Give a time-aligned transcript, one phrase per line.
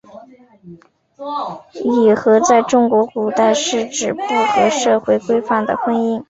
[1.83, 6.19] 野合在中国古代是指不合社会规范的婚姻。